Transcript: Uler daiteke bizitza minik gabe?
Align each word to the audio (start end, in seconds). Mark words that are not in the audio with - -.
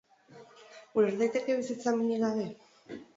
Uler 0.99 1.17
daiteke 1.19 1.57
bizitza 1.59 1.93
minik 1.99 2.25
gabe? 2.25 2.97